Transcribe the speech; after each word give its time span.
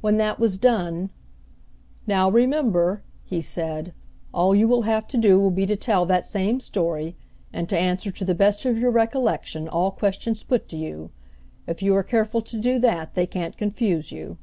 When 0.00 0.18
that 0.18 0.38
was 0.38 0.56
done, 0.56 1.10
"Now 2.06 2.30
remember," 2.30 3.02
he 3.24 3.40
said, 3.42 3.92
"all 4.32 4.54
you 4.54 4.68
will 4.68 4.82
have 4.82 5.08
to 5.08 5.16
do 5.18 5.36
will 5.40 5.50
be 5.50 5.66
to 5.66 5.74
tell 5.74 6.06
that 6.06 6.24
same 6.24 6.60
story, 6.60 7.16
and 7.52 7.68
to 7.68 7.76
answer 7.76 8.12
to 8.12 8.24
the 8.24 8.36
best 8.36 8.64
of 8.64 8.78
your 8.78 8.92
recollection 8.92 9.66
all 9.68 9.90
questions 9.90 10.44
put 10.44 10.68
to 10.68 10.76
you. 10.76 11.10
If 11.66 11.82
you 11.82 11.92
are 11.96 12.04
careful 12.04 12.40
to 12.42 12.56
do 12.56 12.78
that 12.78 13.16
they 13.16 13.26
can't 13.26 13.56
confuse 13.56 14.12
you." 14.12 14.38